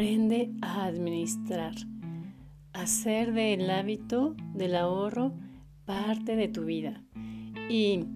[0.00, 1.74] aprende a administrar,
[2.72, 5.34] hacer del hábito del ahorro
[5.84, 7.04] parte de tu vida.
[7.68, 8.06] Y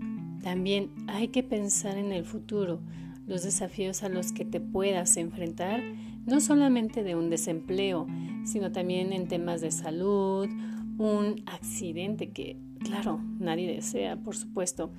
[0.42, 2.80] también hay que pensar en el futuro,
[3.26, 5.82] los desafíos a los que te puedas enfrentar,
[6.24, 8.06] no solamente de un desempleo,
[8.46, 10.48] sino también en temas de salud,
[10.96, 14.90] un accidente que, claro, nadie desea, por supuesto,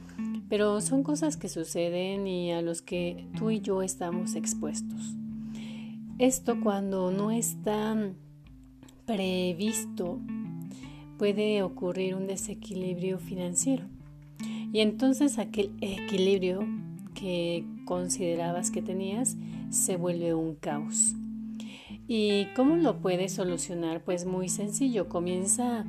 [0.49, 5.15] pero son cosas que suceden y a los que tú y yo estamos expuestos.
[6.17, 7.93] Esto cuando no está
[9.05, 10.17] previsto
[11.17, 13.83] puede ocurrir un desequilibrio financiero.
[14.71, 16.65] Y entonces aquel equilibrio
[17.15, 19.35] que considerabas que tenías
[19.69, 21.15] se vuelve un caos.
[22.07, 24.01] ¿Y cómo lo puedes solucionar?
[24.01, 25.85] Pues muy sencillo, comienza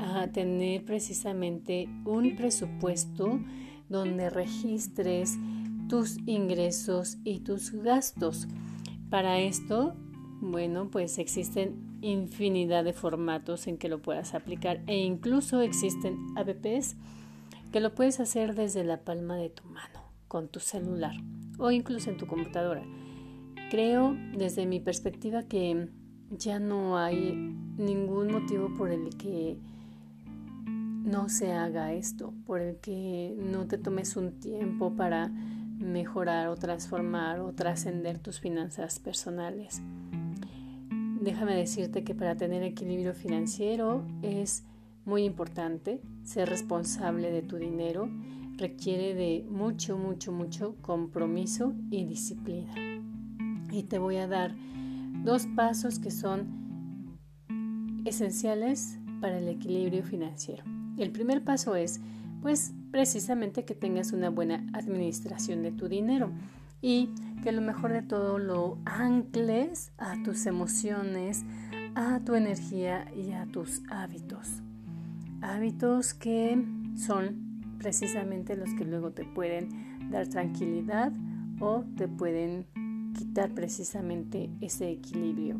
[0.00, 3.38] a tener precisamente un presupuesto
[3.88, 5.38] donde registres
[5.88, 8.48] tus ingresos y tus gastos.
[9.10, 9.94] Para esto,
[10.40, 16.96] bueno, pues existen infinidad de formatos en que lo puedas aplicar e incluso existen apps
[17.72, 21.14] que lo puedes hacer desde la palma de tu mano, con tu celular
[21.58, 22.82] o incluso en tu computadora.
[23.70, 25.88] Creo desde mi perspectiva que
[26.30, 27.34] ya no hay
[27.76, 29.58] ningún motivo por el que
[30.66, 35.32] no se haga esto, por el que no te tomes un tiempo para
[35.78, 39.80] mejorar o transformar o trascender tus finanzas personales.
[41.20, 44.64] Déjame decirte que para tener equilibrio financiero es
[45.04, 48.08] muy importante ser responsable de tu dinero,
[48.56, 52.74] requiere de mucho, mucho, mucho compromiso y disciplina.
[53.70, 54.54] Y te voy a dar
[55.24, 57.18] dos pasos que son
[58.04, 60.64] esenciales para el equilibrio financiero.
[60.96, 62.00] El primer paso es,
[62.42, 66.30] pues, precisamente que tengas una buena administración de tu dinero
[66.80, 67.10] y
[67.42, 71.44] que lo mejor de todo lo ancles a tus emociones,
[71.94, 74.62] a tu energía y a tus hábitos.
[75.40, 76.64] Hábitos que
[76.96, 81.12] son precisamente los que luego te pueden dar tranquilidad
[81.60, 82.66] o te pueden
[83.16, 85.56] quitar precisamente ese equilibrio.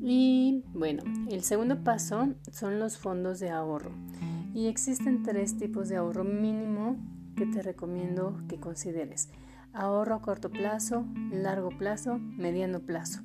[0.00, 3.90] Y bueno, el segundo paso son los fondos de ahorro.
[4.54, 6.96] Y existen tres tipos de ahorro mínimo
[7.36, 9.28] que te recomiendo que consideres.
[9.72, 13.22] Ahorro a corto plazo, largo plazo, mediano plazo.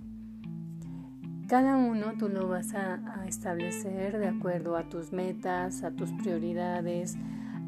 [1.48, 7.16] Cada uno tú lo vas a, establecer de acuerdo a tus metas, a tus prioridades,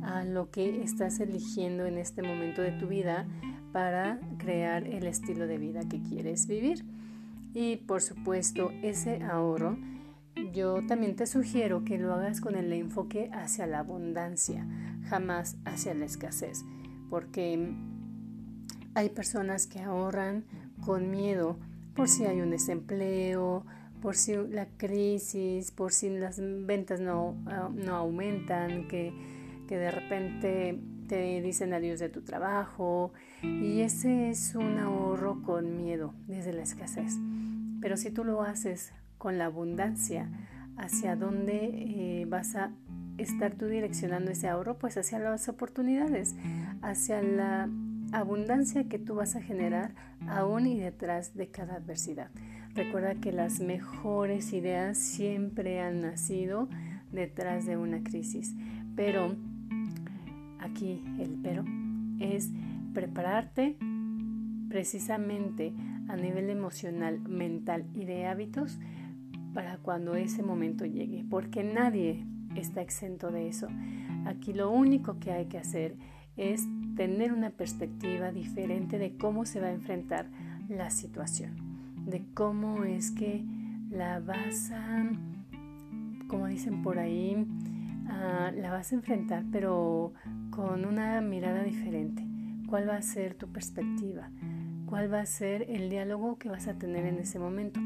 [0.02, 3.28] a lo que estás eligiendo en este momento de tu vida
[3.72, 6.84] para crear el estilo de vida que quieres vivir.
[7.54, 9.78] Y por supuesto, ese ahorro
[10.54, 14.66] yo también te sugiero que lo hagas con el enfoque hacia la abundancia,
[15.10, 16.64] jamás hacia la escasez,
[17.10, 17.74] porque
[18.94, 20.46] hay personas que ahorran
[20.86, 21.58] con miedo
[21.96, 23.66] por si hay un desempleo,
[24.02, 29.14] por si la crisis, por si las ventas no, ah, no aumentan, que,
[29.68, 33.12] que de repente te dicen adiós de tu trabajo
[33.44, 37.18] y ese es un ahorro con miedo desde la escasez.
[37.82, 40.28] Pero si tú lo haces con la abundancia,
[40.78, 42.72] hacia dónde eh, vas a
[43.20, 46.34] estar tú direccionando ese ahorro, pues hacia las oportunidades,
[46.82, 47.70] hacia la
[48.14, 49.94] abundancia que tú vas a generar
[50.28, 52.32] aún y detrás de cada adversidad.
[52.74, 56.68] Recuerda que las mejores ideas siempre han nacido
[57.12, 58.56] detrás de una crisis,
[58.96, 59.36] pero
[60.60, 61.64] aquí el pero
[62.20, 62.50] es
[62.96, 63.78] prepararte
[64.68, 65.74] precisamente
[66.08, 68.80] a nivel emocional, mental y de hábitos
[69.54, 72.26] para cuando ese momento llegue, porque nadie
[72.56, 73.68] está exento de eso.
[74.26, 75.96] Aquí lo único que hay que hacer
[76.38, 80.28] es tener una perspectiva diferente de cómo se va a enfrentar
[80.70, 81.56] la situación,
[82.06, 83.44] de cómo es que
[83.90, 85.10] la vas a,
[86.28, 87.46] como dicen por ahí,
[88.08, 90.14] ah, la vas a enfrentar, pero
[90.50, 92.26] con una mirada diferente.
[92.70, 94.30] ¿Cuál va a ser tu perspectiva?
[94.86, 97.82] ¿Cuál va a ser el diálogo que vas a tener en ese momento?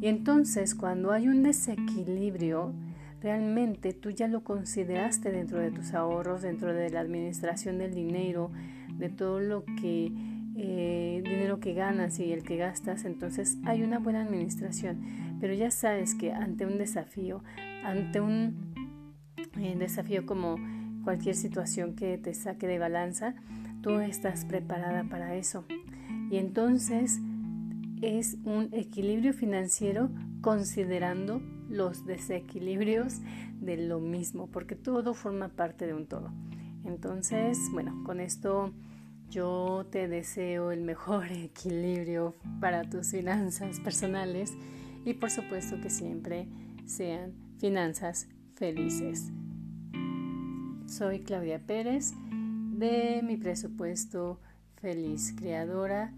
[0.00, 2.74] Y entonces cuando hay un desequilibrio,
[3.20, 8.50] realmente tú ya lo consideraste dentro de tus ahorros, dentro de la administración del dinero,
[8.98, 10.12] de todo lo que
[10.58, 15.36] eh, dinero que ganas y el que gastas, entonces hay una buena administración.
[15.38, 17.42] Pero ya sabes que ante un desafío,
[17.84, 18.72] ante un
[19.58, 20.56] eh, desafío como
[21.04, 23.34] cualquier situación que te saque de balanza,
[23.82, 25.64] tú estás preparada para eso.
[26.30, 27.20] Y entonces
[28.02, 30.10] es un equilibrio financiero
[30.40, 33.20] considerando los desequilibrios
[33.60, 36.30] de lo mismo, porque todo forma parte de un todo.
[36.84, 38.72] Entonces, bueno, con esto
[39.28, 44.52] Yo te deseo el mejor equilibrio para tus finanzas personales
[45.04, 46.46] y por supuesto que siempre
[46.84, 49.32] sean finanzas felices.
[50.86, 52.12] Soy Claudia Pérez
[52.70, 54.40] de mi presupuesto
[54.86, 56.12] Feliz Creadora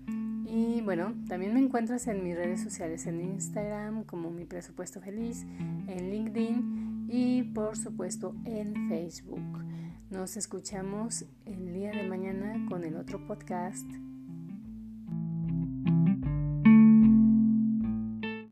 [0.45, 5.47] y bueno, también me encuentras en mis redes sociales en Instagram como mi presupuesto feliz,
[5.87, 9.65] en LinkedIn y por supuesto en Facebook.
[10.11, 13.87] Nos escuchamos el día de mañana con el otro podcast